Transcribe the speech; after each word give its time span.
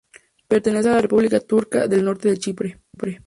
Pertenece 0.47 0.89
a 0.89 0.95
la 0.95 1.01
República 1.03 1.39
Turca 1.39 1.87
del 1.87 2.03
Norte 2.05 2.27
de 2.29 2.37
Chipre. 2.39 2.81